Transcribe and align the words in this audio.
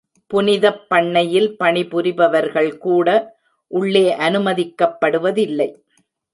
புனிதப் 0.31 0.79
பண்ணையில் 0.87 1.47
பணிபுரிபவர்கள் 1.63 2.71
கூட 2.77 3.07
உள்ளே 3.71 4.05
அனுமதிக்கப்படுவதில்லை. 4.19 5.69